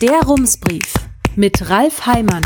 Der 0.00 0.22
Rumsbrief 0.22 0.94
mit 1.36 1.68
Ralf 1.68 2.06
Heimann. 2.06 2.40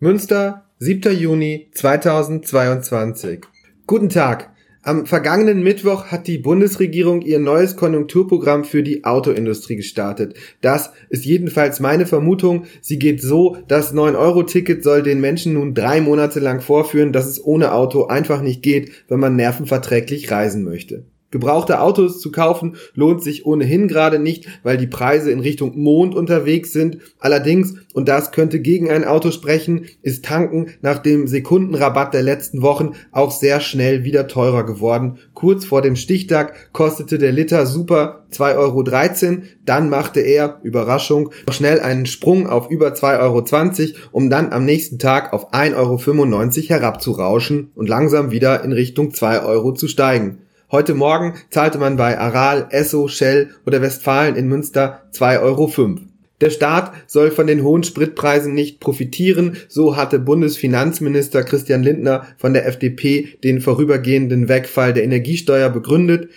Münster, 0.00 0.64
7. 0.80 1.16
Juni 1.16 1.68
2022. 1.74 3.42
Guten 3.86 4.08
Tag. 4.08 4.50
Am 4.82 5.06
vergangenen 5.06 5.62
Mittwoch 5.62 6.06
hat 6.06 6.26
die 6.26 6.38
Bundesregierung 6.38 7.22
ihr 7.22 7.38
neues 7.38 7.76
Konjunkturprogramm 7.76 8.64
für 8.64 8.82
die 8.82 9.04
Autoindustrie 9.04 9.76
gestartet. 9.76 10.34
Das 10.60 10.90
ist 11.08 11.24
jedenfalls 11.24 11.78
meine 11.78 12.06
Vermutung. 12.06 12.64
Sie 12.80 12.98
geht 12.98 13.22
so, 13.22 13.58
das 13.68 13.94
9-Euro-Ticket 13.94 14.82
soll 14.82 15.04
den 15.04 15.20
Menschen 15.20 15.52
nun 15.52 15.72
drei 15.72 16.00
Monate 16.00 16.40
lang 16.40 16.60
vorführen, 16.60 17.12
dass 17.12 17.26
es 17.28 17.40
ohne 17.44 17.72
Auto 17.74 18.06
einfach 18.06 18.42
nicht 18.42 18.62
geht, 18.62 18.90
wenn 19.06 19.20
man 19.20 19.36
nervenverträglich 19.36 20.32
reisen 20.32 20.64
möchte. 20.64 21.04
Gebrauchte 21.30 21.82
Autos 21.82 22.20
zu 22.20 22.30
kaufen 22.32 22.76
lohnt 22.94 23.22
sich 23.22 23.44
ohnehin 23.44 23.86
gerade 23.86 24.18
nicht, 24.18 24.48
weil 24.62 24.78
die 24.78 24.86
Preise 24.86 25.30
in 25.30 25.40
Richtung 25.40 25.78
Mond 25.78 26.14
unterwegs 26.14 26.72
sind. 26.72 26.98
Allerdings, 27.18 27.74
und 27.92 28.08
das 28.08 28.32
könnte 28.32 28.60
gegen 28.60 28.90
ein 28.90 29.04
Auto 29.04 29.30
sprechen, 29.30 29.84
ist 30.00 30.24
Tanken 30.24 30.68
nach 30.80 30.98
dem 30.98 31.26
Sekundenrabatt 31.26 32.14
der 32.14 32.22
letzten 32.22 32.62
Wochen 32.62 32.92
auch 33.12 33.30
sehr 33.30 33.60
schnell 33.60 34.04
wieder 34.04 34.26
teurer 34.26 34.64
geworden. 34.64 35.18
Kurz 35.34 35.66
vor 35.66 35.82
dem 35.82 35.96
Stichtag 35.96 36.72
kostete 36.72 37.18
der 37.18 37.32
Liter 37.32 37.66
Super 37.66 38.24
2,13 38.32 38.56
Euro, 38.56 39.42
dann 39.66 39.90
machte 39.90 40.20
er, 40.20 40.60
Überraschung, 40.62 41.30
noch 41.46 41.54
schnell 41.54 41.80
einen 41.80 42.06
Sprung 42.06 42.46
auf 42.46 42.70
über 42.70 42.88
2,20 42.88 43.20
Euro, 43.20 43.98
um 44.12 44.30
dann 44.30 44.52
am 44.52 44.64
nächsten 44.64 44.98
Tag 44.98 45.34
auf 45.34 45.52
1,95 45.52 45.74
Euro 45.76 46.68
herabzurauschen 46.68 47.70
und 47.74 47.88
langsam 47.88 48.30
wieder 48.30 48.64
in 48.64 48.72
Richtung 48.72 49.12
2 49.12 49.42
Euro 49.42 49.72
zu 49.72 49.88
steigen. 49.88 50.38
Heute 50.70 50.92
Morgen 50.92 51.32
zahlte 51.48 51.78
man 51.78 51.96
bei 51.96 52.18
Aral, 52.18 52.66
Esso, 52.68 53.08
Shell 53.08 53.48
oder 53.64 53.80
Westfalen 53.80 54.36
in 54.36 54.48
Münster 54.48 55.00
2,05 55.14 55.40
Euro. 55.40 55.96
Der 56.42 56.50
Staat 56.50 56.92
soll 57.06 57.30
von 57.30 57.46
den 57.46 57.62
hohen 57.62 57.84
Spritpreisen 57.84 58.52
nicht 58.52 58.78
profitieren, 58.78 59.56
so 59.68 59.96
hatte 59.96 60.18
Bundesfinanzminister 60.18 61.42
Christian 61.42 61.82
Lindner 61.82 62.26
von 62.36 62.52
der 62.52 62.66
FDP 62.66 63.38
den 63.42 63.62
vorübergehenden 63.62 64.50
Wegfall 64.50 64.92
der 64.92 65.04
Energiesteuer 65.04 65.70
begründet. 65.70 66.28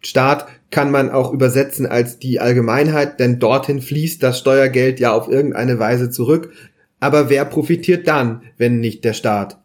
Staat 0.00 0.46
kann 0.70 0.92
man 0.92 1.10
auch 1.10 1.32
übersetzen 1.32 1.84
als 1.84 2.20
die 2.20 2.38
Allgemeinheit, 2.38 3.18
denn 3.18 3.40
dorthin 3.40 3.82
fließt 3.82 4.22
das 4.22 4.38
Steuergeld 4.38 5.00
ja 5.00 5.12
auf 5.12 5.28
irgendeine 5.28 5.80
Weise 5.80 6.10
zurück. 6.10 6.52
Aber 7.00 7.28
wer 7.28 7.44
profitiert 7.44 8.06
dann, 8.06 8.42
wenn 8.56 8.78
nicht 8.78 9.04
der 9.04 9.14
Staat? 9.14 9.58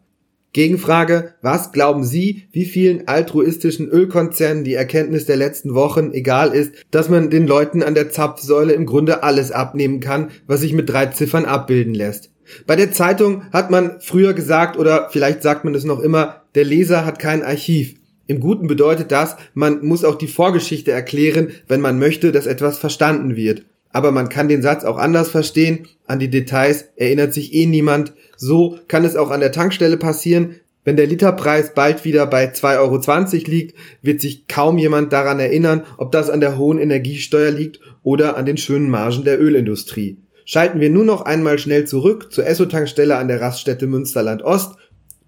Gegenfrage, 0.52 1.34
was 1.42 1.70
glauben 1.70 2.04
Sie, 2.04 2.48
wie 2.50 2.64
vielen 2.64 3.06
altruistischen 3.06 3.88
Ölkonzernen 3.88 4.64
die 4.64 4.74
Erkenntnis 4.74 5.24
der 5.26 5.36
letzten 5.36 5.74
Wochen 5.74 6.10
egal 6.12 6.52
ist, 6.52 6.72
dass 6.90 7.08
man 7.08 7.30
den 7.30 7.46
Leuten 7.46 7.82
an 7.84 7.94
der 7.94 8.10
Zapfsäule 8.10 8.72
im 8.72 8.84
Grunde 8.86 9.22
alles 9.22 9.52
abnehmen 9.52 10.00
kann, 10.00 10.30
was 10.48 10.60
sich 10.60 10.72
mit 10.72 10.88
drei 10.88 11.06
Ziffern 11.06 11.44
abbilden 11.44 11.94
lässt? 11.94 12.30
Bei 12.66 12.74
der 12.74 12.90
Zeitung 12.90 13.44
hat 13.52 13.70
man 13.70 14.00
früher 14.00 14.34
gesagt, 14.34 14.76
oder 14.76 15.08
vielleicht 15.10 15.42
sagt 15.42 15.64
man 15.64 15.74
es 15.74 15.84
noch 15.84 16.00
immer, 16.00 16.42
der 16.56 16.64
Leser 16.64 17.06
hat 17.06 17.20
kein 17.20 17.44
Archiv. 17.44 17.94
Im 18.26 18.40
Guten 18.40 18.66
bedeutet 18.66 19.12
das, 19.12 19.36
man 19.54 19.84
muss 19.84 20.04
auch 20.04 20.16
die 20.16 20.28
Vorgeschichte 20.28 20.90
erklären, 20.90 21.48
wenn 21.68 21.80
man 21.80 21.98
möchte, 21.98 22.32
dass 22.32 22.46
etwas 22.46 22.78
verstanden 22.78 23.36
wird. 23.36 23.64
Aber 23.92 24.12
man 24.12 24.28
kann 24.28 24.48
den 24.48 24.62
Satz 24.62 24.84
auch 24.84 24.98
anders 24.98 25.30
verstehen, 25.30 25.88
an 26.06 26.18
die 26.18 26.30
Details 26.30 26.86
erinnert 26.96 27.34
sich 27.34 27.54
eh 27.54 27.66
niemand, 27.66 28.12
so 28.36 28.78
kann 28.88 29.04
es 29.04 29.16
auch 29.16 29.30
an 29.30 29.40
der 29.40 29.52
Tankstelle 29.52 29.96
passieren. 29.96 30.56
Wenn 30.84 30.96
der 30.96 31.06
Literpreis 31.06 31.74
bald 31.74 32.04
wieder 32.04 32.26
bei 32.26 32.46
2,20 32.46 32.78
Euro 32.78 33.50
liegt, 33.50 33.76
wird 34.00 34.20
sich 34.20 34.48
kaum 34.48 34.78
jemand 34.78 35.12
daran 35.12 35.38
erinnern, 35.38 35.84
ob 35.98 36.10
das 36.10 36.30
an 36.30 36.40
der 36.40 36.56
hohen 36.56 36.78
Energiesteuer 36.78 37.50
liegt 37.50 37.80
oder 38.02 38.36
an 38.36 38.46
den 38.46 38.56
schönen 38.56 38.88
Margen 38.88 39.24
der 39.24 39.40
Ölindustrie. 39.40 40.18
Schalten 40.46 40.80
wir 40.80 40.90
nur 40.90 41.04
noch 41.04 41.22
einmal 41.22 41.58
schnell 41.58 41.84
zurück 41.84 42.32
zur 42.32 42.46
Esso-Tankstelle 42.46 43.16
an 43.16 43.28
der 43.28 43.40
Raststätte 43.40 43.86
Münsterland 43.86 44.42
Ost. 44.42 44.76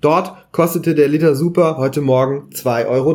Dort 0.00 0.50
kostete 0.52 0.94
der 0.94 1.08
Liter 1.08 1.36
Super 1.36 1.76
heute 1.76 2.00
Morgen 2.00 2.50
2,30 2.50 2.88
Euro. 2.88 3.14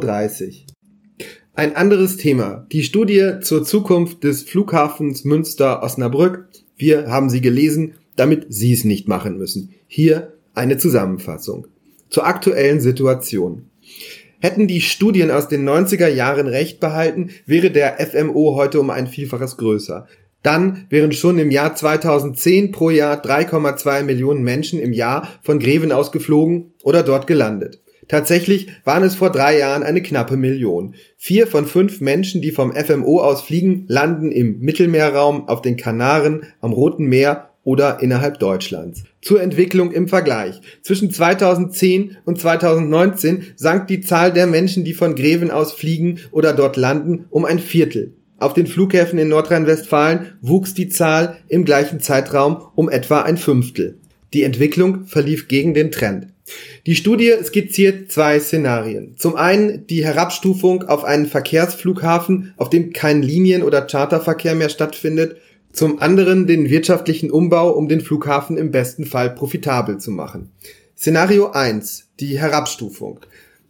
Ein 1.57 1.75
anderes 1.75 2.17
Thema. 2.17 2.67
Die 2.71 2.83
Studie 2.83 3.39
zur 3.41 3.63
Zukunft 3.63 4.23
des 4.23 4.43
Flughafens 4.43 5.25
Münster-Osnabrück. 5.25 6.45
Wir 6.75 7.07
haben 7.07 7.31
sie 7.31 7.41
gelesen, 7.41 7.95
damit 8.15 8.45
Sie 8.49 8.73
es 8.73 8.83
nicht 8.83 9.07
machen 9.07 9.39
müssen. 9.39 9.73
Hier 9.87 10.33
eine 10.53 10.77
Zusammenfassung. 10.77 11.65
Zur 12.11 12.27
aktuellen 12.27 12.79
Situation. 12.79 13.71
Hätten 14.39 14.67
die 14.67 14.81
Studien 14.81 15.31
aus 15.31 15.47
den 15.47 15.67
90er 15.67 16.07
Jahren 16.07 16.45
recht 16.45 16.79
behalten, 16.79 17.31
wäre 17.47 17.71
der 17.71 17.97
FMO 18.05 18.55
heute 18.55 18.79
um 18.79 18.91
ein 18.91 19.07
Vielfaches 19.07 19.57
größer. 19.57 20.05
Dann 20.43 20.85
wären 20.91 21.11
schon 21.11 21.39
im 21.39 21.49
Jahr 21.49 21.73
2010 21.73 22.71
pro 22.71 22.91
Jahr 22.91 23.19
3,2 23.19 24.03
Millionen 24.03 24.43
Menschen 24.43 24.79
im 24.79 24.93
Jahr 24.93 25.27
von 25.41 25.57
Greven 25.57 25.91
aus 25.91 26.11
geflogen 26.11 26.73
oder 26.83 27.01
dort 27.01 27.25
gelandet. 27.25 27.81
Tatsächlich 28.07 28.67
waren 28.85 29.03
es 29.03 29.15
vor 29.15 29.31
drei 29.31 29.57
Jahren 29.57 29.83
eine 29.83 30.01
knappe 30.01 30.37
Million. 30.37 30.95
Vier 31.17 31.47
von 31.47 31.65
fünf 31.65 31.99
Menschen, 31.99 32.41
die 32.41 32.51
vom 32.51 32.73
FMO 32.73 33.19
aus 33.21 33.41
fliegen, 33.41 33.85
landen 33.87 34.31
im 34.31 34.59
Mittelmeerraum, 34.59 35.47
auf 35.47 35.61
den 35.61 35.77
Kanaren, 35.77 36.43
am 36.61 36.71
Roten 36.71 37.05
Meer 37.05 37.49
oder 37.63 37.99
innerhalb 38.01 38.39
Deutschlands. 38.39 39.03
Zur 39.21 39.41
Entwicklung 39.41 39.91
im 39.91 40.07
Vergleich. 40.07 40.61
Zwischen 40.83 41.11
2010 41.11 42.15
und 42.23 42.39
2019 42.39 43.43
sank 43.57 43.87
die 43.87 43.99
Zahl 43.99 44.31
der 44.31 44.47
Menschen, 44.47 44.85
die 44.85 44.93
von 44.93 45.15
Greven 45.15 45.51
aus 45.51 45.73
fliegen 45.73 46.19
oder 46.31 46.53
dort 46.53 46.77
landen, 46.77 47.25
um 47.29 47.43
ein 47.43 47.59
Viertel. 47.59 48.13
Auf 48.39 48.53
den 48.53 48.67
Flughäfen 48.67 49.19
in 49.19 49.27
Nordrhein-Westfalen 49.27 50.37
wuchs 50.41 50.75
die 50.75 50.87
Zahl 50.87 51.37
im 51.49 51.65
gleichen 51.65 51.99
Zeitraum 51.99 52.61
um 52.75 52.87
etwa 52.87 53.23
ein 53.23 53.35
Fünftel. 53.35 53.99
Die 54.33 54.43
Entwicklung 54.43 55.05
verlief 55.05 55.47
gegen 55.47 55.73
den 55.73 55.91
Trend. 55.91 56.27
Die 56.85 56.95
Studie 56.95 57.33
skizziert 57.43 58.11
zwei 58.11 58.39
Szenarien. 58.39 59.15
Zum 59.17 59.35
einen 59.35 59.85
die 59.87 60.05
Herabstufung 60.05 60.83
auf 60.83 61.03
einen 61.03 61.25
Verkehrsflughafen, 61.25 62.53
auf 62.57 62.69
dem 62.69 62.93
kein 62.93 63.21
Linien- 63.21 63.63
oder 63.63 63.81
Charterverkehr 63.81 64.55
mehr 64.55 64.69
stattfindet 64.69 65.37
zum 65.77 65.99
anderen 66.01 66.47
den 66.47 66.69
wirtschaftlichen 66.69 67.29
Umbau, 67.29 67.69
um 67.69 67.87
den 67.87 68.01
Flughafen 68.01 68.57
im 68.57 68.71
besten 68.71 69.05
Fall 69.05 69.29
profitabel 69.29 69.99
zu 69.99 70.11
machen. 70.11 70.49
Szenario 70.97 71.51
1. 71.51 72.07
Die 72.19 72.39
Herabstufung. 72.39 73.19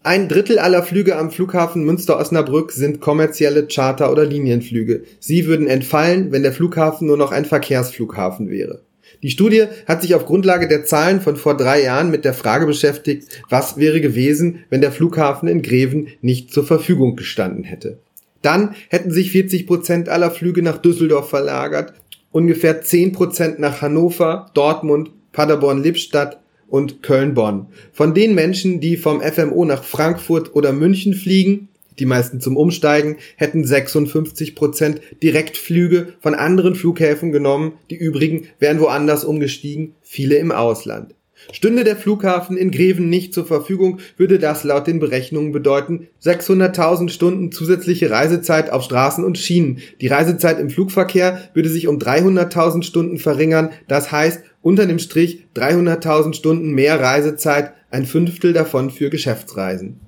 Ein 0.04 0.30
Drittel 0.30 0.58
aller 0.58 0.84
Flüge 0.84 1.18
am 1.18 1.32
Flughafen 1.32 1.84
Münster-Osnabrück 1.84 2.72
sind 2.72 3.02
kommerzielle 3.02 3.68
Charter- 3.68 4.10
oder 4.10 4.26
Linienflüge. 4.26 5.04
Sie 5.20 5.48
würden 5.48 5.68
entfallen, 5.68 6.32
wenn 6.32 6.44
der 6.44 6.54
Flughafen 6.54 7.08
nur 7.08 7.18
noch 7.18 7.34
ein 7.34 7.44
Verkehrsflughafen 7.44 8.50
wäre. 8.50 8.84
Die 9.24 9.30
Studie 9.30 9.66
hat 9.88 10.02
sich 10.02 10.16
auf 10.16 10.26
Grundlage 10.26 10.68
der 10.68 10.86
Zahlen 10.86 11.22
von 11.22 11.36
vor 11.36 11.58
drei 11.58 11.84
Jahren 11.84 12.12
mit 12.12 12.26
der 12.26 12.34
Frage 12.34 12.66
beschäftigt, 12.66 13.28
was 13.50 13.78
wäre 13.78 14.02
gewesen, 14.02 14.64
wenn 14.70 14.82
der 14.82 14.92
Flughafen 14.92 15.48
in 15.48 15.62
Greven 15.62 16.10
nicht 16.22 16.52
zur 16.52 16.66
Verfügung 16.66 17.16
gestanden 17.16 17.64
hätte. 17.64 18.00
Dann 18.42 18.76
hätten 18.90 19.12
sich 19.12 19.32
40 19.32 19.68
Prozent 19.68 20.10
aller 20.10 20.32
Flüge 20.32 20.62
nach 20.62 20.78
Düsseldorf 20.78 21.30
verlagert, 21.30 21.94
ungefähr 22.32 22.82
10 22.82 23.12
Prozent 23.14 23.60
nach 23.60 23.82
Hannover, 23.82 24.52
Dortmund, 24.54 25.12
Paderborn-Lippstadt 25.32 26.40
und 26.68 27.02
Köln-Bonn. 27.02 27.68
Von 27.94 28.14
den 28.14 28.36
Menschen, 28.36 28.80
die 28.80 28.98
vom 28.98 29.22
FMO 29.22 29.66
nach 29.66 29.84
Frankfurt 29.84 30.56
oder 30.56 30.74
München 30.74 31.14
fliegen, 31.14 31.70
die 32.00 32.06
meisten 32.06 32.42
zum 32.42 32.58
Umsteigen, 32.58 33.18
hätten 33.36 33.64
56 33.64 34.56
Prozent 34.56 35.02
Direktflüge 35.24 36.14
von 36.20 36.36
anderen 36.36 36.76
Flughäfen 36.76 37.32
genommen, 37.32 37.74
die 37.90 37.96
übrigen 37.96 38.48
wären 38.60 38.80
woanders 38.80 39.24
umgestiegen, 39.24 39.96
viele 40.02 40.36
im 40.36 40.52
Ausland. 40.52 41.14
Stünde 41.52 41.84
der 41.84 41.96
Flughafen 41.96 42.58
in 42.58 42.72
Greven 42.72 43.10
nicht 43.10 43.34
zur 43.34 43.46
Verfügung, 43.46 44.00
würde 44.18 44.40
das 44.40 44.64
laut 44.64 44.88
den 44.88 45.00
Berechnungen 45.00 45.52
bedeuten 45.52 46.08
600.000 46.24 47.10
Stunden 47.10 47.52
zusätzliche 47.52 48.10
Reisezeit 48.10 48.72
auf 48.72 48.84
Straßen 48.84 49.24
und 49.24 49.38
Schienen. 49.38 49.80
Die 50.02 50.08
Reisezeit 50.08 50.60
im 50.60 50.70
Flugverkehr 50.70 51.50
würde 51.54 51.70
sich 51.70 51.88
um 51.88 52.00
300.000 52.00 52.84
Stunden 52.84 53.18
verringern. 53.18 53.70
Das 53.88 54.12
heißt, 54.12 54.42
unter 54.62 54.86
dem 54.86 55.00
Strich 55.00 55.46
300.000 55.56 56.34
Stunden 56.34 56.72
mehr 56.72 57.00
Reisezeit, 57.00 57.74
ein 57.90 58.06
Fünftel 58.06 58.52
davon 58.52 58.90
für 58.90 59.10
Geschäftsreisen. 59.10 60.02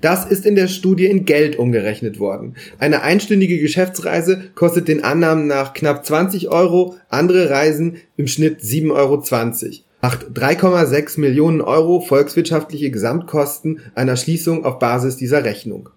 Das 0.00 0.24
ist 0.24 0.46
in 0.46 0.56
der 0.56 0.68
Studie 0.68 1.06
in 1.06 1.24
Geld 1.24 1.58
umgerechnet 1.58 2.18
worden. 2.18 2.54
Eine 2.78 3.02
einstündige 3.02 3.58
Geschäftsreise 3.58 4.44
kostet 4.54 4.88
den 4.88 5.04
Annahmen 5.04 5.46
nach 5.46 5.74
knapp 5.74 6.04
20 6.04 6.48
Euro, 6.48 6.96
andere 7.08 7.50
Reisen 7.50 7.96
im 8.16 8.26
Schnitt 8.26 8.60
7,20 8.60 8.92
Euro 8.92 9.22
macht 10.02 10.26
3,6 10.34 11.18
Millionen 11.18 11.60
Euro 11.60 12.00
volkswirtschaftliche 12.00 12.92
Gesamtkosten 12.92 13.80
einer 13.96 14.16
Schließung 14.16 14.64
auf 14.64 14.78
Basis 14.78 15.16
dieser 15.16 15.42
Rechnung. 15.42 15.88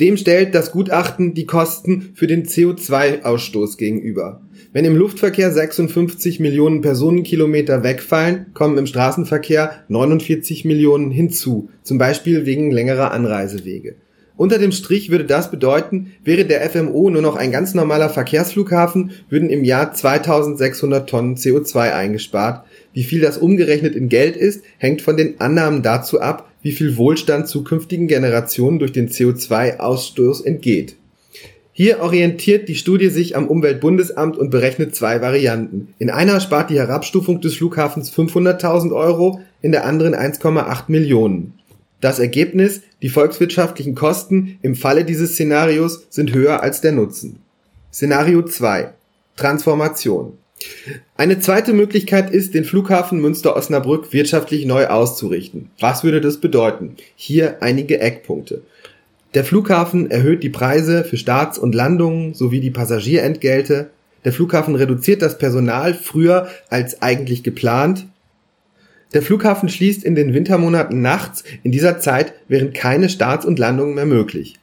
Dem 0.00 0.16
stellt 0.16 0.54
das 0.54 0.72
Gutachten 0.72 1.34
die 1.34 1.44
Kosten 1.44 2.12
für 2.14 2.26
den 2.26 2.46
CO2-Ausstoß 2.46 3.76
gegenüber. 3.76 4.40
Wenn 4.72 4.84
im 4.84 4.96
Luftverkehr 4.96 5.50
56 5.50 6.40
Millionen 6.40 6.80
Personenkilometer 6.80 7.82
wegfallen, 7.82 8.46
kommen 8.54 8.78
im 8.78 8.86
Straßenverkehr 8.86 9.84
49 9.88 10.64
Millionen 10.64 11.10
hinzu, 11.10 11.70
zum 11.82 11.98
Beispiel 11.98 12.46
wegen 12.46 12.70
längerer 12.70 13.10
Anreisewege. 13.10 13.96
Unter 14.40 14.58
dem 14.58 14.72
Strich 14.72 15.10
würde 15.10 15.26
das 15.26 15.50
bedeuten, 15.50 16.12
wäre 16.24 16.46
der 16.46 16.62
FMO 16.70 17.10
nur 17.10 17.20
noch 17.20 17.36
ein 17.36 17.52
ganz 17.52 17.74
normaler 17.74 18.08
Verkehrsflughafen, 18.08 19.10
würden 19.28 19.50
im 19.50 19.64
Jahr 19.64 19.92
2600 19.92 21.06
Tonnen 21.06 21.36
CO2 21.36 21.92
eingespart. 21.92 22.64
Wie 22.94 23.04
viel 23.04 23.20
das 23.20 23.36
umgerechnet 23.36 23.94
in 23.94 24.08
Geld 24.08 24.36
ist, 24.36 24.64
hängt 24.78 25.02
von 25.02 25.18
den 25.18 25.40
Annahmen 25.42 25.82
dazu 25.82 26.22
ab, 26.22 26.50
wie 26.62 26.72
viel 26.72 26.96
Wohlstand 26.96 27.48
zukünftigen 27.48 28.06
Generationen 28.06 28.78
durch 28.78 28.92
den 28.92 29.10
CO2-Ausstoß 29.10 30.42
entgeht. 30.44 30.96
Hier 31.82 32.00
orientiert 32.00 32.68
die 32.68 32.74
Studie 32.74 33.08
sich 33.08 33.38
am 33.38 33.48
Umweltbundesamt 33.48 34.36
und 34.36 34.50
berechnet 34.50 34.94
zwei 34.94 35.22
Varianten. 35.22 35.94
In 35.98 36.10
einer 36.10 36.38
spart 36.40 36.68
die 36.68 36.78
Herabstufung 36.78 37.40
des 37.40 37.54
Flughafens 37.54 38.12
500.000 38.12 38.94
Euro, 38.94 39.40
in 39.62 39.72
der 39.72 39.86
anderen 39.86 40.14
1,8 40.14 40.82
Millionen. 40.88 41.54
Das 42.02 42.18
Ergebnis, 42.18 42.82
die 43.00 43.08
volkswirtschaftlichen 43.08 43.94
Kosten 43.94 44.58
im 44.60 44.74
Falle 44.74 45.06
dieses 45.06 45.32
Szenarios 45.32 46.06
sind 46.10 46.34
höher 46.34 46.62
als 46.62 46.82
der 46.82 46.92
Nutzen. 46.92 47.38
Szenario 47.90 48.42
2. 48.42 48.92
Transformation. 49.36 50.34
Eine 51.16 51.40
zweite 51.40 51.72
Möglichkeit 51.72 52.30
ist, 52.30 52.52
den 52.52 52.66
Flughafen 52.66 53.22
Münster-Osnabrück 53.22 54.12
wirtschaftlich 54.12 54.66
neu 54.66 54.88
auszurichten. 54.88 55.70
Was 55.80 56.04
würde 56.04 56.20
das 56.20 56.42
bedeuten? 56.42 56.96
Hier 57.16 57.62
einige 57.62 58.00
Eckpunkte. 58.00 58.60
Der 59.34 59.44
Flughafen 59.44 60.10
erhöht 60.10 60.42
die 60.42 60.48
Preise 60.48 61.04
für 61.04 61.16
Starts 61.16 61.56
und 61.56 61.74
Landungen 61.74 62.34
sowie 62.34 62.60
die 62.60 62.72
Passagierentgelte. 62.72 63.90
Der 64.24 64.32
Flughafen 64.32 64.74
reduziert 64.74 65.22
das 65.22 65.38
Personal 65.38 65.94
früher 65.94 66.48
als 66.68 67.00
eigentlich 67.00 67.44
geplant. 67.44 68.06
Der 69.14 69.22
Flughafen 69.22 69.68
schließt 69.68 70.02
in 70.02 70.16
den 70.16 70.34
Wintermonaten 70.34 71.00
nachts, 71.00 71.44
in 71.62 71.70
dieser 71.70 72.00
Zeit 72.00 72.32
wären 72.48 72.72
keine 72.72 73.08
Starts 73.08 73.46
und 73.46 73.58
Landungen 73.58 73.94
mehr 73.94 74.06
möglich. 74.06 74.56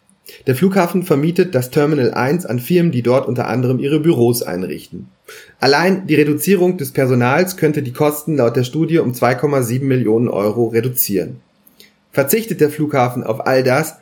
Der 0.45 0.55
Flughafen 0.55 1.03
vermietet 1.03 1.55
das 1.55 1.69
Terminal 1.69 2.13
1 2.13 2.45
an 2.45 2.59
Firmen, 2.59 2.91
die 2.91 3.01
dort 3.01 3.27
unter 3.27 3.47
anderem 3.47 3.79
ihre 3.79 4.01
Büros 4.01 4.43
einrichten. 4.43 5.07
Allein 5.59 6.07
die 6.07 6.15
Reduzierung 6.15 6.77
des 6.77 6.91
Personals 6.91 7.55
könnte 7.55 7.81
die 7.81 7.93
Kosten 7.93 8.35
laut 8.35 8.57
der 8.57 8.65
Studie 8.65 8.99
um 8.99 9.13
2,7 9.13 9.83
Millionen 9.83 10.27
Euro 10.27 10.67
reduzieren. 10.67 11.37
Verzichtet 12.11 12.59
der 12.59 12.69
Flughafen 12.69 13.23
auf 13.23 13.47
all 13.47 13.63
das, 13.63 13.95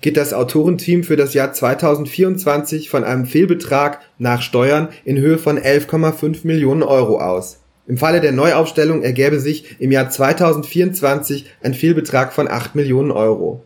geht 0.00 0.16
das 0.16 0.32
Autorenteam 0.32 1.04
für 1.04 1.16
das 1.16 1.34
Jahr 1.34 1.52
2024 1.52 2.88
von 2.88 3.04
einem 3.04 3.26
Fehlbetrag 3.26 4.00
nach 4.18 4.42
Steuern 4.42 4.88
in 5.04 5.18
Höhe 5.18 5.38
von 5.38 5.58
11,5 5.58 6.46
Millionen 6.46 6.82
Euro 6.82 7.20
aus. 7.20 7.58
Im 7.86 7.98
Falle 7.98 8.20
der 8.20 8.32
Neuaufstellung 8.32 9.02
ergäbe 9.02 9.40
sich 9.40 9.76
im 9.80 9.90
Jahr 9.90 10.10
2024 10.10 11.46
ein 11.62 11.74
Fehlbetrag 11.74 12.32
von 12.32 12.48
8 12.48 12.74
Millionen 12.74 13.10
Euro. 13.10 13.62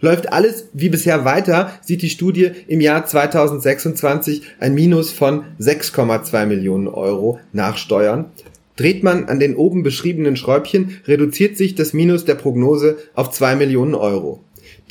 Läuft 0.00 0.32
alles 0.32 0.68
wie 0.72 0.88
bisher 0.88 1.24
weiter, 1.24 1.70
sieht 1.80 2.02
die 2.02 2.10
Studie 2.10 2.50
im 2.66 2.80
Jahr 2.80 3.06
2026 3.06 4.42
ein 4.58 4.74
Minus 4.74 5.12
von 5.12 5.44
6,2 5.60 6.46
Millionen 6.46 6.88
Euro 6.88 7.38
nach 7.52 7.76
Steuern. 7.76 8.32
Dreht 8.76 9.04
man 9.04 9.26
an 9.26 9.38
den 9.38 9.54
oben 9.54 9.82
beschriebenen 9.82 10.34
Schräubchen, 10.34 11.00
reduziert 11.06 11.56
sich 11.56 11.76
das 11.76 11.92
Minus 11.92 12.24
der 12.24 12.34
Prognose 12.34 12.96
auf 13.14 13.30
2 13.30 13.54
Millionen 13.56 13.94
Euro. 13.94 14.40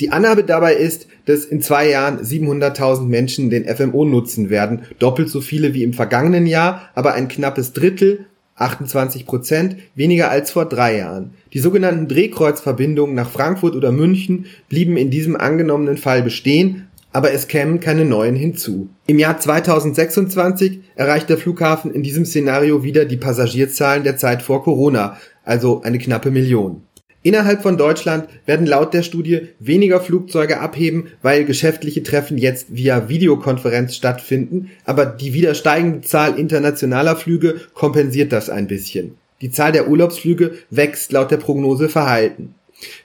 Die 0.00 0.10
Annahme 0.10 0.44
dabei 0.44 0.74
ist, 0.74 1.06
dass 1.26 1.44
in 1.44 1.60
zwei 1.62 1.88
Jahren 1.88 2.18
700.000 2.20 3.02
Menschen 3.06 3.50
den 3.50 3.64
FMO 3.64 4.04
nutzen 4.04 4.50
werden, 4.50 4.82
doppelt 4.98 5.28
so 5.28 5.40
viele 5.40 5.74
wie 5.74 5.82
im 5.84 5.92
vergangenen 5.92 6.46
Jahr, 6.46 6.90
aber 6.94 7.14
ein 7.14 7.28
knappes 7.28 7.72
Drittel 7.72 8.26
28 8.56 9.26
Prozent, 9.26 9.76
weniger 9.94 10.30
als 10.30 10.50
vor 10.50 10.66
drei 10.66 10.98
Jahren. 10.98 11.32
Die 11.52 11.58
sogenannten 11.58 12.08
Drehkreuzverbindungen 12.08 13.14
nach 13.14 13.30
Frankfurt 13.30 13.74
oder 13.74 13.92
München 13.92 14.46
blieben 14.68 14.96
in 14.96 15.10
diesem 15.10 15.36
angenommenen 15.36 15.96
Fall 15.96 16.22
bestehen, 16.22 16.88
aber 17.12 17.32
es 17.32 17.48
kämen 17.48 17.80
keine 17.80 18.04
neuen 18.04 18.36
hinzu. 18.36 18.88
Im 19.06 19.18
Jahr 19.18 19.38
2026 19.38 20.80
erreicht 20.94 21.28
der 21.28 21.38
Flughafen 21.38 21.92
in 21.92 22.02
diesem 22.02 22.24
Szenario 22.24 22.82
wieder 22.82 23.04
die 23.04 23.16
Passagierzahlen 23.16 24.04
der 24.04 24.16
Zeit 24.16 24.42
vor 24.42 24.62
Corona, 24.62 25.18
also 25.44 25.82
eine 25.82 25.98
knappe 25.98 26.30
Million. 26.30 26.82
Innerhalb 27.24 27.62
von 27.62 27.76
Deutschland 27.76 28.28
werden 28.46 28.66
laut 28.66 28.92
der 28.94 29.04
Studie 29.04 29.48
weniger 29.60 30.00
Flugzeuge 30.00 30.58
abheben, 30.60 31.08
weil 31.22 31.44
geschäftliche 31.44 32.02
Treffen 32.02 32.36
jetzt 32.36 32.66
via 32.70 33.08
Videokonferenz 33.08 33.94
stattfinden, 33.94 34.70
aber 34.84 35.06
die 35.06 35.32
wieder 35.32 35.54
steigende 35.54 36.00
Zahl 36.00 36.36
internationaler 36.38 37.14
Flüge 37.14 37.60
kompensiert 37.74 38.32
das 38.32 38.50
ein 38.50 38.66
bisschen. 38.66 39.14
Die 39.40 39.50
Zahl 39.50 39.72
der 39.72 39.88
Urlaubsflüge 39.88 40.52
wächst 40.70 41.12
laut 41.12 41.30
der 41.30 41.36
Prognose 41.36 41.88
verhalten. 41.88 42.54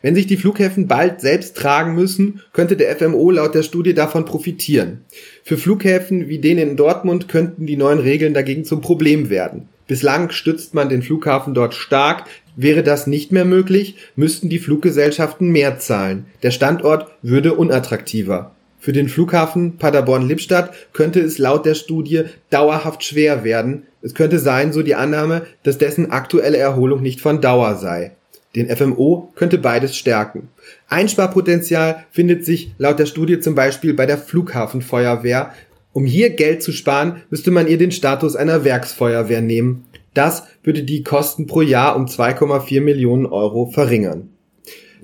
Wenn 0.02 0.16
sich 0.16 0.28
die 0.28 0.38
Flughäfen 0.38 0.88
bald 0.88 1.22
selbst 1.22 1.58
tragen 1.58 1.96
müssen, 1.96 2.42
könnte 2.54 2.78
der 2.78 2.96
FMO 2.96 3.32
laut 3.32 3.56
der 3.56 3.64
Studie 3.64 3.94
davon 3.94 4.26
profitieren. 4.26 5.06
Für 5.44 5.58
Flughäfen 5.58 6.30
wie 6.30 6.40
den 6.40 6.58
in 6.58 6.76
Dortmund 6.76 7.28
könnten 7.28 7.66
die 7.66 7.78
neuen 7.78 8.00
Regeln 8.00 8.34
dagegen 8.34 8.66
zum 8.66 8.82
Problem 8.82 9.30
werden. 9.30 9.70
Bislang 9.88 10.32
stützt 10.32 10.74
man 10.74 10.90
den 10.90 11.02
Flughafen 11.02 11.54
dort 11.54 11.74
stark. 11.74 12.26
Wäre 12.58 12.84
das 12.84 13.08
nicht 13.08 13.32
mehr 13.32 13.46
möglich, 13.46 13.96
müssten 14.16 14.50
die 14.50 14.60
Fluggesellschaften 14.60 15.50
mehr 15.50 15.80
zahlen. 15.80 16.26
Der 16.44 16.52
Standort 16.52 17.08
würde 17.22 17.54
unattraktiver. 17.54 18.52
Für 18.80 18.94
den 18.94 19.10
Flughafen 19.10 19.78
Paderborn-Lippstadt 19.78 20.74
könnte 20.94 21.20
es 21.20 21.38
laut 21.38 21.66
der 21.66 21.74
Studie 21.74 22.24
dauerhaft 22.50 23.04
schwer 23.04 23.44
werden. 23.44 23.84
Es 24.02 24.14
könnte 24.14 24.40
sein, 24.40 24.72
so 24.72 24.82
die 24.82 24.96
Annahme, 24.96 25.46
dass 25.64 25.78
dessen 25.78 26.12
aktuelle 26.12 26.58
Erholung 26.58 27.02
nicht 27.02 27.22
von 27.22 27.42
Dauer 27.42 27.76
sei. 27.76 28.12
Den 28.56 28.76
FMO 28.76 29.32
könnte 29.36 29.58
beides 29.58 29.96
stärken. 29.96 30.50
Einsparpotenzial 30.88 32.06
findet 32.12 32.46
sich 32.46 32.72
laut 32.78 33.00
der 33.00 33.06
Studie 33.06 33.40
zum 33.40 33.56
Beispiel 33.56 33.94
bei 33.94 34.06
der 34.06 34.18
Flughafenfeuerwehr, 34.18 35.54
um 35.94 36.06
hier 36.06 36.30
Geld 36.30 36.62
zu 36.62 36.72
sparen, 36.72 37.24
müsste 37.32 37.50
man 37.50 37.68
ihr 37.68 37.80
den 37.80 37.92
Status 37.92 38.36
einer 38.36 38.64
Werksfeuerwehr 38.64 39.42
nehmen. 39.42 39.86
Das 40.14 40.44
würde 40.64 40.84
die 40.84 41.04
Kosten 41.04 41.48
pro 41.48 41.62
Jahr 41.62 41.96
um 41.96 42.06
2,4 42.06 42.82
Millionen 42.82 43.26
Euro 43.26 43.72
verringern. 43.72 44.30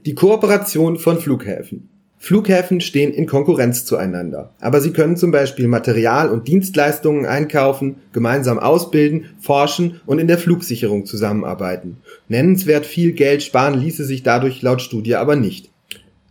Die 0.05 0.13
Kooperation 0.13 0.97
von 0.97 1.19
Flughäfen. 1.19 1.89
Flughäfen 2.23 2.79
stehen 2.79 3.13
in 3.13 3.25
Konkurrenz 3.25 3.83
zueinander, 3.83 4.53
aber 4.61 4.79
sie 4.79 4.93
können 4.93 5.17
zum 5.17 5.31
Beispiel 5.31 5.67
Material 5.67 6.29
und 6.29 6.47
Dienstleistungen 6.47 7.25
einkaufen, 7.25 7.97
gemeinsam 8.13 8.59
ausbilden, 8.59 9.25
forschen 9.41 9.99
und 10.05 10.19
in 10.19 10.27
der 10.27 10.37
Flugsicherung 10.37 11.05
zusammenarbeiten. 11.05 11.97
Nennenswert 12.29 12.85
viel 12.85 13.11
Geld 13.11 13.43
sparen 13.43 13.77
ließe 13.77 14.05
sich 14.05 14.23
dadurch 14.23 14.61
laut 14.61 14.81
Studie 14.81 15.15
aber 15.15 15.35
nicht. 15.35 15.69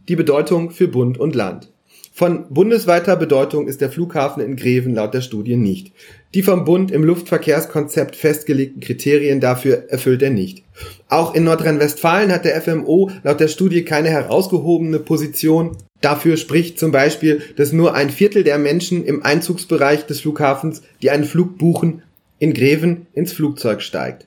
Die 0.08 0.16
Bedeutung 0.16 0.70
für 0.70 0.88
Bund 0.88 1.18
und 1.18 1.34
Land. 1.34 1.68
Von 2.14 2.44
bundesweiter 2.50 3.16
Bedeutung 3.16 3.66
ist 3.66 3.80
der 3.80 3.90
Flughafen 3.90 4.42
in 4.42 4.56
Greven 4.56 4.94
laut 4.94 5.14
der 5.14 5.22
Studie 5.22 5.56
nicht. 5.56 5.92
Die 6.34 6.42
vom 6.42 6.66
Bund 6.66 6.90
im 6.90 7.04
Luftverkehrskonzept 7.04 8.16
festgelegten 8.16 8.82
Kriterien 8.82 9.40
dafür 9.40 9.84
erfüllt 9.88 10.20
er 10.20 10.28
nicht. 10.28 10.62
Auch 11.08 11.34
in 11.34 11.44
Nordrhein-Westfalen 11.44 12.30
hat 12.30 12.44
der 12.44 12.60
FMO 12.60 13.10
laut 13.22 13.40
der 13.40 13.48
Studie 13.48 13.82
keine 13.82 14.10
herausgehobene 14.10 14.98
Position. 14.98 15.78
Dafür 16.02 16.36
spricht 16.36 16.78
zum 16.78 16.92
Beispiel, 16.92 17.40
dass 17.56 17.72
nur 17.72 17.94
ein 17.94 18.10
Viertel 18.10 18.44
der 18.44 18.58
Menschen 18.58 19.06
im 19.06 19.22
Einzugsbereich 19.22 20.04
des 20.04 20.20
Flughafens, 20.20 20.82
die 21.00 21.08
einen 21.08 21.24
Flug 21.24 21.56
buchen, 21.56 22.02
in 22.38 22.52
Greven 22.52 23.06
ins 23.14 23.32
Flugzeug 23.32 23.80
steigt. 23.80 24.26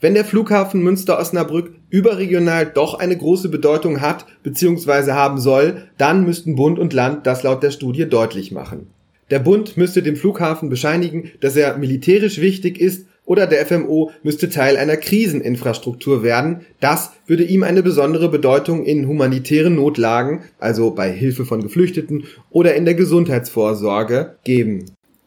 Wenn 0.00 0.14
der 0.14 0.24
Flughafen 0.24 0.82
Münster-Osnabrück 0.82 1.72
überregional 1.90 2.66
doch 2.66 2.94
eine 2.94 3.16
große 3.16 3.48
Bedeutung 3.48 4.00
hat 4.00 4.26
bzw. 4.42 5.12
haben 5.12 5.38
soll, 5.40 5.82
dann 5.98 6.24
müssten 6.24 6.56
Bund 6.56 6.78
und 6.78 6.92
Land 6.92 7.26
das 7.26 7.42
laut 7.42 7.62
der 7.62 7.70
Studie 7.70 8.08
deutlich 8.08 8.52
machen. 8.52 8.88
Der 9.30 9.40
Bund 9.40 9.76
müsste 9.76 10.02
dem 10.02 10.16
Flughafen 10.16 10.68
bescheinigen, 10.68 11.32
dass 11.40 11.56
er 11.56 11.78
militärisch 11.78 12.40
wichtig 12.40 12.80
ist 12.80 13.06
oder 13.24 13.46
der 13.46 13.66
FMO 13.66 14.12
müsste 14.22 14.48
Teil 14.48 14.76
einer 14.76 14.96
Kriseninfrastruktur 14.96 16.22
werden. 16.22 16.60
Das 16.80 17.10
würde 17.26 17.42
ihm 17.42 17.64
eine 17.64 17.82
besondere 17.82 18.28
Bedeutung 18.28 18.84
in 18.84 19.08
humanitären 19.08 19.74
Notlagen, 19.74 20.44
also 20.58 20.92
bei 20.92 21.10
Hilfe 21.10 21.44
von 21.44 21.60
Geflüchteten 21.60 22.24
oder 22.50 22.76
in 22.76 22.84
der 22.84 22.94
Gesundheitsvorsorge 22.94 24.36
geben. 24.44 24.86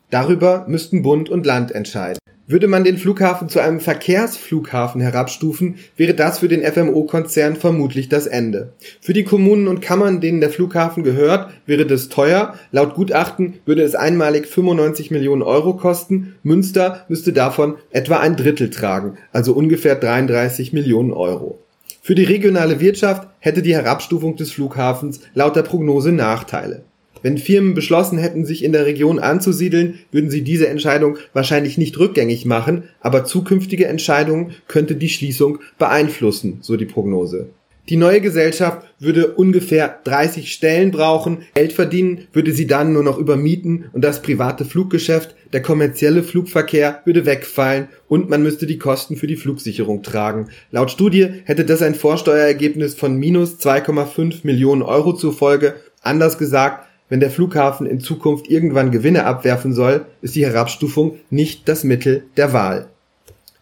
Darüber 0.10 0.66
müssten 0.68 1.04
Bund 1.04 1.30
und 1.30 1.46
Land 1.46 1.72
entscheiden. 1.72 2.20
Würde 2.52 2.68
man 2.68 2.84
den 2.84 2.98
Flughafen 2.98 3.48
zu 3.48 3.60
einem 3.60 3.80
Verkehrsflughafen 3.80 5.02
herabstufen, 5.02 5.76
wäre 5.96 6.16
das 6.16 6.40
für 6.40 6.48
den 6.48 6.64
FMO-Konzern 6.64 7.56
vermutlich 7.56 8.10
das 8.10 8.26
Ende. 8.26 8.74
Für 9.02 9.14
die 9.14 9.24
Kommunen 9.24 9.68
und 9.68 9.84
Kammern, 9.84 10.20
denen 10.20 10.42
der 10.42 10.50
Flughafen 10.50 11.04
gehört, 11.04 11.52
wäre 11.68 11.86
das 11.86 12.10
teuer. 12.10 12.56
Laut 12.72 12.96
Gutachten 12.96 13.60
würde 13.66 13.84
es 13.84 13.94
einmalig 13.94 14.48
95 14.48 15.12
Millionen 15.12 15.44
Euro 15.44 15.76
kosten. 15.76 16.38
Münster 16.42 17.06
müsste 17.08 17.34
davon 17.34 17.76
etwa 17.92 18.18
ein 18.18 18.36
Drittel 18.36 18.72
tragen, 18.72 19.20
also 19.32 19.54
ungefähr 19.54 19.94
33 19.94 20.74
Millionen 20.74 21.14
Euro. 21.14 21.60
Für 22.02 22.16
die 22.16 22.24
regionale 22.24 22.80
Wirtschaft 22.80 23.28
hätte 23.38 23.62
die 23.62 23.76
Herabstufung 23.76 24.38
des 24.38 24.52
Flughafens 24.52 25.22
laut 25.36 25.56
der 25.56 25.62
Prognose 25.62 26.12
Nachteile. 26.12 26.82
Wenn 27.22 27.38
Firmen 27.38 27.74
beschlossen 27.74 28.18
hätten, 28.18 28.46
sich 28.46 28.64
in 28.64 28.72
der 28.72 28.86
Region 28.86 29.20
anzusiedeln, 29.20 30.00
würden 30.12 30.30
sie 30.30 30.44
diese 30.44 30.68
Entscheidung 30.68 31.18
wahrscheinlich 31.34 31.78
nicht 31.78 31.98
rückgängig 32.00 32.46
machen, 32.46 32.84
aber 33.02 33.26
zukünftige 33.26 33.88
Entscheidungen 33.88 34.52
könnte 34.68 34.96
die 34.96 35.10
Schließung 35.10 35.60
beeinflussen, 35.78 36.60
so 36.62 36.78
die 36.78 36.86
Prognose. 36.86 37.50
Die 37.90 37.98
neue 37.98 38.22
Gesellschaft 38.22 38.88
würde 39.00 39.34
ungefähr 39.34 40.00
30 40.04 40.54
Stellen 40.54 40.92
brauchen. 40.92 41.40
Geld 41.56 41.74
verdienen 41.74 42.28
würde 42.34 42.52
sie 42.52 42.68
dann 42.68 42.94
nur 42.94 43.02
noch 43.02 43.18
über 43.18 43.36
Mieten 43.36 43.86
und 43.94 44.04
das 44.04 44.22
private 44.22 44.64
Fluggeschäft, 44.64 45.36
der 45.54 45.64
kommerzielle 45.64 46.22
Flugverkehr 46.22 47.02
würde 47.06 47.26
wegfallen 47.26 47.88
und 48.08 48.30
man 48.30 48.44
müsste 48.44 48.68
die 48.68 48.78
Kosten 48.78 49.16
für 49.16 49.26
die 49.26 49.38
Flugsicherung 49.38 50.04
tragen. 50.04 50.50
Laut 50.70 50.92
Studie 50.92 51.30
hätte 51.46 51.66
das 51.66 51.82
ein 51.82 51.96
Vorsteuerergebnis 51.96 52.94
von 52.94 53.18
minus 53.18 53.58
2,5 53.58 54.42
Millionen 54.44 54.84
Euro 54.84 55.14
zur 55.14 55.34
Folge. 55.34 55.74
Anders 56.04 56.38
gesagt, 56.38 56.89
wenn 57.10 57.20
der 57.20 57.32
Flughafen 57.32 57.88
in 57.88 58.00
Zukunft 58.00 58.50
irgendwann 58.50 58.92
Gewinne 58.92 59.26
abwerfen 59.26 59.74
soll, 59.74 60.06
ist 60.22 60.36
die 60.36 60.46
Herabstufung 60.46 61.18
nicht 61.30 61.68
das 61.68 61.84
Mittel 61.84 62.24
der 62.38 62.54
Wahl. 62.54 62.88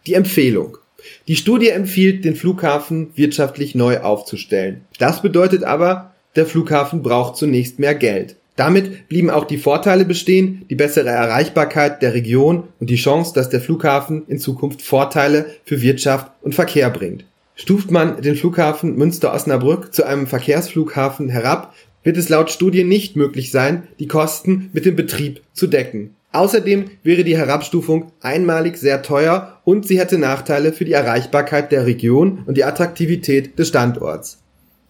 Die 0.06 0.14
Empfehlung. 0.14 0.78
Die 1.26 1.36
Studie 1.36 1.70
empfiehlt, 1.70 2.24
den 2.24 2.36
Flughafen 2.36 3.10
wirtschaftlich 3.14 3.74
neu 3.74 4.00
aufzustellen. 4.00 4.82
Das 4.98 5.22
bedeutet 5.22 5.64
aber, 5.64 6.12
der 6.36 6.46
Flughafen 6.46 7.02
braucht 7.02 7.36
zunächst 7.36 7.78
mehr 7.78 7.94
Geld. 7.94 8.36
Damit 8.56 9.08
blieben 9.08 9.30
auch 9.30 9.44
die 9.44 9.56
Vorteile 9.56 10.04
bestehen, 10.04 10.64
die 10.68 10.74
bessere 10.74 11.10
Erreichbarkeit 11.10 12.02
der 12.02 12.12
Region 12.12 12.64
und 12.80 12.90
die 12.90 12.96
Chance, 12.96 13.32
dass 13.32 13.48
der 13.48 13.60
Flughafen 13.60 14.24
in 14.26 14.40
Zukunft 14.40 14.82
Vorteile 14.82 15.46
für 15.64 15.80
Wirtschaft 15.80 16.32
und 16.42 16.56
Verkehr 16.56 16.90
bringt. 16.90 17.24
Stuft 17.54 17.90
man 17.90 18.20
den 18.20 18.34
Flughafen 18.34 18.96
Münster-Osnabrück 18.96 19.94
zu 19.94 20.04
einem 20.04 20.26
Verkehrsflughafen 20.26 21.28
herab, 21.28 21.72
wird 22.08 22.16
es 22.16 22.30
laut 22.30 22.50
Studie 22.50 22.84
nicht 22.84 23.16
möglich 23.16 23.50
sein, 23.50 23.82
die 23.98 24.08
Kosten 24.08 24.70
mit 24.72 24.86
dem 24.86 24.96
Betrieb 24.96 25.42
zu 25.52 25.66
decken. 25.66 26.16
Außerdem 26.32 26.86
wäre 27.02 27.22
die 27.22 27.36
Herabstufung 27.36 28.12
einmalig 28.22 28.78
sehr 28.78 29.02
teuer 29.02 29.60
und 29.64 29.86
sie 29.86 30.00
hätte 30.00 30.16
Nachteile 30.16 30.72
für 30.72 30.86
die 30.86 30.94
Erreichbarkeit 30.94 31.70
der 31.70 31.84
Region 31.84 32.44
und 32.46 32.56
die 32.56 32.64
Attraktivität 32.64 33.58
des 33.58 33.68
Standorts. 33.68 34.38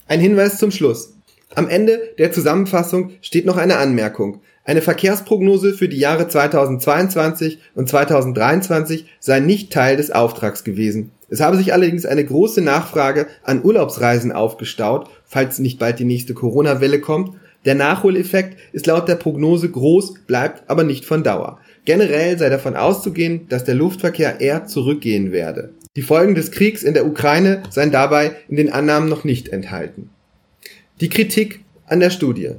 Ein 0.06 0.20
Hinweis 0.20 0.58
zum 0.58 0.70
Schluss. 0.70 1.14
Am 1.56 1.68
Ende 1.68 1.98
der 2.18 2.30
Zusammenfassung 2.30 3.10
steht 3.20 3.46
noch 3.46 3.56
eine 3.56 3.78
Anmerkung. 3.78 4.40
Eine 4.62 4.80
Verkehrsprognose 4.80 5.74
für 5.74 5.88
die 5.88 5.98
Jahre 5.98 6.28
2022 6.28 7.58
und 7.74 7.88
2023 7.88 9.06
sei 9.18 9.40
nicht 9.40 9.72
Teil 9.72 9.96
des 9.96 10.12
Auftrags 10.12 10.62
gewesen. 10.62 11.10
Es 11.28 11.40
habe 11.40 11.56
sich 11.56 11.72
allerdings 11.72 12.06
eine 12.06 12.24
große 12.24 12.62
Nachfrage 12.62 13.26
an 13.42 13.64
Urlaubsreisen 13.64 14.32
aufgestaut, 14.32 15.08
falls 15.24 15.58
nicht 15.58 15.78
bald 15.78 15.98
die 15.98 16.04
nächste 16.04 16.34
Corona-Welle 16.34 17.00
kommt 17.00 17.36
der 17.64 17.74
Nachholeffekt 17.74 18.56
ist 18.72 18.86
laut 18.86 19.08
der 19.08 19.16
Prognose 19.16 19.68
groß, 19.68 20.14
bleibt 20.26 20.70
aber 20.70 20.84
nicht 20.84 21.04
von 21.04 21.22
Dauer. 21.22 21.60
Generell 21.84 22.38
sei 22.38 22.48
davon 22.48 22.76
auszugehen, 22.76 23.46
dass 23.48 23.64
der 23.64 23.74
Luftverkehr 23.74 24.40
eher 24.40 24.66
zurückgehen 24.66 25.32
werde. 25.32 25.74
Die 25.96 26.02
Folgen 26.02 26.34
des 26.34 26.50
Kriegs 26.52 26.82
in 26.82 26.94
der 26.94 27.06
Ukraine 27.06 27.62
seien 27.70 27.90
dabei 27.90 28.36
in 28.48 28.56
den 28.56 28.72
Annahmen 28.72 29.08
noch 29.08 29.24
nicht 29.24 29.48
enthalten. 29.48 30.10
Die 31.00 31.08
Kritik 31.08 31.60
an 31.86 32.00
der 32.00 32.10
Studie. 32.10 32.52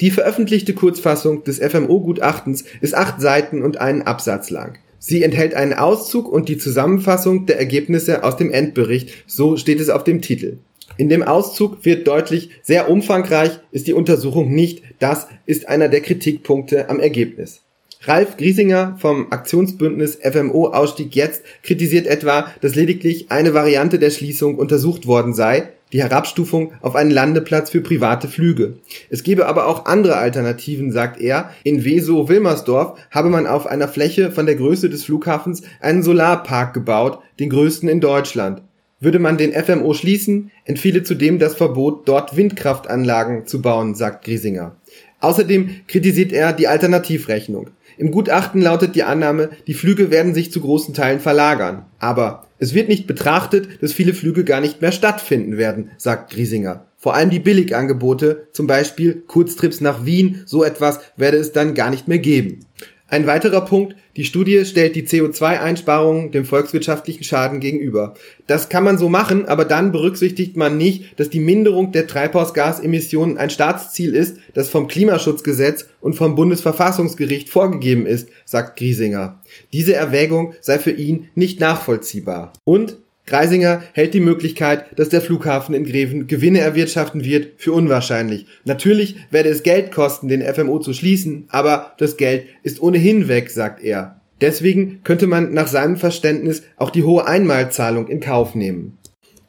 Die 0.00 0.10
veröffentlichte 0.10 0.74
Kurzfassung 0.74 1.44
des 1.44 1.58
FMO-Gutachtens 1.58 2.64
ist 2.80 2.94
acht 2.94 3.20
Seiten 3.20 3.62
und 3.62 3.78
einen 3.78 4.02
Absatz 4.02 4.50
lang. 4.50 4.78
Sie 5.04 5.24
enthält 5.24 5.54
einen 5.54 5.72
Auszug 5.72 6.30
und 6.30 6.48
die 6.48 6.58
Zusammenfassung 6.58 7.44
der 7.46 7.58
Ergebnisse 7.58 8.22
aus 8.22 8.36
dem 8.36 8.52
Endbericht, 8.52 9.24
so 9.26 9.56
steht 9.56 9.80
es 9.80 9.90
auf 9.90 10.04
dem 10.04 10.22
Titel. 10.22 10.58
In 10.96 11.08
dem 11.08 11.24
Auszug 11.24 11.84
wird 11.84 12.06
deutlich, 12.06 12.50
sehr 12.62 12.88
umfangreich 12.88 13.58
ist 13.72 13.88
die 13.88 13.94
Untersuchung 13.94 14.54
nicht. 14.54 14.84
Das 15.00 15.26
ist 15.44 15.68
einer 15.68 15.88
der 15.88 16.02
Kritikpunkte 16.02 16.88
am 16.88 17.00
Ergebnis. 17.00 17.62
Ralf 18.02 18.36
Griesinger 18.36 18.96
vom 19.00 19.32
Aktionsbündnis 19.32 20.20
FMO 20.22 20.68
Ausstieg 20.68 21.16
jetzt 21.16 21.42
kritisiert 21.64 22.06
etwa, 22.06 22.46
dass 22.60 22.76
lediglich 22.76 23.32
eine 23.32 23.54
Variante 23.54 23.98
der 23.98 24.10
Schließung 24.10 24.56
untersucht 24.56 25.08
worden 25.08 25.34
sei, 25.34 25.70
die 25.92 26.02
Herabstufung 26.02 26.72
auf 26.80 26.96
einen 26.96 27.10
Landeplatz 27.10 27.70
für 27.70 27.80
private 27.80 28.28
Flüge. 28.28 28.74
Es 29.10 29.22
gebe 29.22 29.46
aber 29.46 29.66
auch 29.66 29.86
andere 29.86 30.16
Alternativen, 30.16 30.90
sagt 30.90 31.20
er. 31.20 31.50
In 31.64 31.84
Weso-Wilmersdorf 31.84 32.98
habe 33.10 33.28
man 33.28 33.46
auf 33.46 33.66
einer 33.66 33.88
Fläche 33.88 34.30
von 34.30 34.46
der 34.46 34.56
Größe 34.56 34.88
des 34.88 35.04
Flughafens 35.04 35.62
einen 35.80 36.02
Solarpark 36.02 36.74
gebaut, 36.74 37.18
den 37.38 37.50
größten 37.50 37.88
in 37.88 38.00
Deutschland. 38.00 38.62
Würde 39.00 39.18
man 39.18 39.36
den 39.36 39.52
FMO 39.52 39.94
schließen, 39.94 40.52
entfiele 40.64 41.02
zudem 41.02 41.38
das 41.38 41.56
Verbot, 41.56 42.08
dort 42.08 42.36
Windkraftanlagen 42.36 43.46
zu 43.46 43.60
bauen, 43.60 43.94
sagt 43.94 44.24
Griesinger. 44.24 44.76
Außerdem 45.18 45.80
kritisiert 45.88 46.32
er 46.32 46.52
die 46.52 46.68
Alternativrechnung. 46.68 47.70
Im 48.02 48.10
Gutachten 48.10 48.60
lautet 48.60 48.96
die 48.96 49.04
Annahme, 49.04 49.50
die 49.68 49.74
Flüge 49.74 50.10
werden 50.10 50.34
sich 50.34 50.50
zu 50.50 50.60
großen 50.60 50.92
Teilen 50.92 51.20
verlagern. 51.20 51.84
Aber 52.00 52.48
es 52.58 52.74
wird 52.74 52.88
nicht 52.88 53.06
betrachtet, 53.06 53.80
dass 53.80 53.92
viele 53.92 54.12
Flüge 54.12 54.42
gar 54.42 54.60
nicht 54.60 54.82
mehr 54.82 54.90
stattfinden 54.90 55.56
werden, 55.56 55.92
sagt 55.98 56.32
Griesinger. 56.32 56.86
Vor 56.96 57.14
allem 57.14 57.30
die 57.30 57.38
Billigangebote, 57.38 58.48
zum 58.50 58.66
Beispiel 58.66 59.22
Kurztrips 59.28 59.80
nach 59.80 60.04
Wien, 60.04 60.42
so 60.46 60.64
etwas 60.64 60.98
werde 61.16 61.36
es 61.36 61.52
dann 61.52 61.74
gar 61.74 61.90
nicht 61.90 62.08
mehr 62.08 62.18
geben. 62.18 62.66
Ein 63.12 63.26
weiterer 63.26 63.60
Punkt, 63.60 63.94
die 64.16 64.24
Studie 64.24 64.64
stellt 64.64 64.96
die 64.96 65.06
CO2-Einsparungen 65.06 66.30
dem 66.30 66.46
volkswirtschaftlichen 66.46 67.24
Schaden 67.24 67.60
gegenüber. 67.60 68.14
Das 68.46 68.70
kann 68.70 68.84
man 68.84 68.96
so 68.96 69.10
machen, 69.10 69.44
aber 69.44 69.66
dann 69.66 69.92
berücksichtigt 69.92 70.56
man 70.56 70.78
nicht, 70.78 71.20
dass 71.20 71.28
die 71.28 71.38
Minderung 71.38 71.92
der 71.92 72.06
Treibhausgasemissionen 72.06 73.36
ein 73.36 73.50
Staatsziel 73.50 74.14
ist, 74.14 74.38
das 74.54 74.70
vom 74.70 74.88
Klimaschutzgesetz 74.88 75.88
und 76.00 76.14
vom 76.14 76.34
Bundesverfassungsgericht 76.34 77.50
vorgegeben 77.50 78.06
ist, 78.06 78.30
sagt 78.46 78.78
Griesinger. 78.78 79.42
Diese 79.74 79.94
Erwägung 79.94 80.54
sei 80.62 80.78
für 80.78 80.92
ihn 80.92 81.28
nicht 81.34 81.60
nachvollziehbar. 81.60 82.54
Und 82.64 82.96
Greisinger 83.26 83.82
hält 83.92 84.14
die 84.14 84.20
Möglichkeit, 84.20 84.98
dass 84.98 85.08
der 85.08 85.20
Flughafen 85.20 85.74
in 85.74 85.84
Greven 85.84 86.26
Gewinne 86.26 86.60
erwirtschaften 86.60 87.24
wird, 87.24 87.60
für 87.60 87.72
unwahrscheinlich. 87.72 88.46
Natürlich 88.64 89.16
werde 89.30 89.48
es 89.48 89.62
Geld 89.62 89.92
kosten, 89.92 90.28
den 90.28 90.42
FMO 90.42 90.80
zu 90.80 90.92
schließen, 90.92 91.46
aber 91.48 91.92
das 91.98 92.16
Geld 92.16 92.46
ist 92.62 92.82
ohnehin 92.82 93.28
weg, 93.28 93.50
sagt 93.50 93.82
er. 93.82 94.20
Deswegen 94.40 95.02
könnte 95.04 95.28
man 95.28 95.54
nach 95.54 95.68
seinem 95.68 95.96
Verständnis 95.96 96.64
auch 96.76 96.90
die 96.90 97.04
hohe 97.04 97.26
Einmalzahlung 97.26 98.08
in 98.08 98.18
Kauf 98.18 98.56
nehmen. 98.56 98.98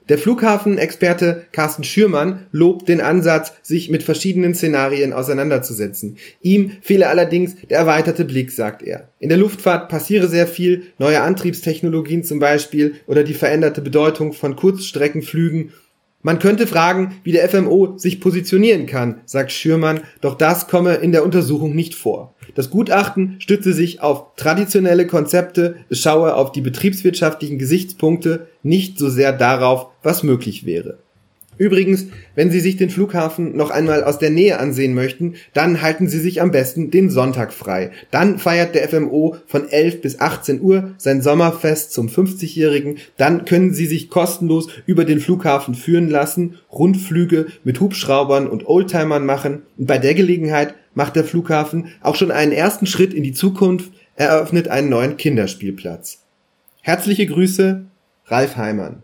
Der 0.10 0.18
Flughafenexperte 0.18 1.46
Carsten 1.54 1.86
Schürmann 1.86 2.48
lobt 2.52 2.90
den 2.90 3.00
Ansatz, 3.00 3.54
sich 3.62 3.90
mit 3.90 4.04
verschiedenen 4.04 4.54
Szenarien 4.54 5.14
auseinanderzusetzen. 5.14 6.18
Ihm 6.42 6.72
fehle 6.82 7.08
allerdings 7.08 7.56
der 7.70 7.78
erweiterte 7.78 8.26
Blick, 8.26 8.52
sagt 8.52 8.84
er. 8.84 9.10
In 9.20 9.30
der 9.30 9.38
Luftfahrt 9.38 9.88
passiere 9.88 10.28
sehr 10.28 10.48
viel, 10.48 10.84
neue 10.98 11.22
Antriebstechnologien 11.22 12.26
zum 12.26 12.40
Beispiel 12.40 12.96
oder 13.08 13.24
die 13.24 13.34
veränderte 13.34 13.82
Bedeutung 13.82 14.34
von 14.34 14.58
Kurzstreckenflügen 14.58 15.72
man 16.24 16.40
könnte 16.40 16.68
fragen, 16.68 17.16
wie 17.24 17.34
der 17.34 17.48
FMO 17.50 17.98
sich 17.98 18.22
positionieren 18.22 18.86
kann, 18.86 19.22
sagt 19.26 19.52
Schürmann, 19.52 20.02
doch 20.22 20.36
das 20.36 20.68
komme 20.68 20.96
in 20.96 21.12
der 21.12 21.24
Untersuchung 21.24 21.76
nicht 21.76 21.96
vor. 21.96 22.34
Das 22.56 22.70
Gutachten 22.70 23.36
stütze 23.40 23.74
sich 23.74 24.02
auf 24.02 24.36
traditionelle 24.36 25.06
Konzepte, 25.06 25.76
schaue 25.92 26.36
auf 26.36 26.52
die 26.52 26.62
betriebswirtschaftlichen 26.62 27.60
Gesichtspunkte, 27.60 28.48
nicht 28.64 28.98
so 28.98 29.10
sehr 29.10 29.34
darauf, 29.34 29.88
was 30.02 30.24
möglich 30.24 30.66
wäre. 30.66 31.03
Übrigens, 31.58 32.08
wenn 32.36 32.52
Sie 32.52 32.60
sich 32.60 32.78
den 32.78 32.90
Flughafen 32.90 33.56
noch 33.56 33.70
einmal 33.70 34.04
aus 34.04 34.20
der 34.20 34.30
Nähe 34.30 34.60
ansehen 34.60 34.94
möchten, 34.94 35.36
dann 35.54 35.82
halten 35.82 36.08
Sie 36.08 36.20
sich 36.20 36.42
am 36.42 36.52
besten 36.52 36.92
den 36.92 37.10
Sonntag 37.10 37.54
frei. 37.54 37.92
Dann 38.12 38.40
feiert 38.40 38.76
der 38.76 38.88
FMO 38.90 39.38
von 39.46 39.70
11 39.70 40.02
bis 40.02 40.20
18 40.20 40.62
Uhr 40.62 40.94
sein 40.98 41.22
Sommerfest 41.22 41.92
zum 41.94 42.08
50-Jährigen. 42.08 42.98
Dann 43.18 43.46
können 43.46 43.74
Sie 43.74 43.86
sich 43.86 44.10
kostenlos 44.10 44.70
über 44.86 45.06
den 45.06 45.20
Flughafen 45.20 45.76
führen 45.76 46.10
lassen, 46.10 46.60
Rundflüge 46.72 47.48
mit 47.64 47.80
Hubschraubern 47.80 48.48
und 48.48 48.68
Oldtimern 48.68 49.26
machen. 49.26 49.64
Und 49.78 49.88
bei 49.88 49.98
der 49.98 50.14
Gelegenheit 50.14 50.76
macht 50.96 51.16
der 51.16 51.24
Flughafen 51.24 51.88
auch 52.02 52.16
schon 52.16 52.32
einen 52.32 52.52
ersten 52.52 52.86
Schritt 52.86 53.14
in 53.14 53.24
die 53.24 53.34
Zukunft, 53.34 53.92
eröffnet 54.16 54.68
einen 54.68 54.90
neuen 54.90 55.18
Kinderspielplatz. 55.18 56.20
Herzliche 56.82 57.26
Grüße, 57.26 57.86
Ralf 58.26 58.58
Heimann. 58.58 59.04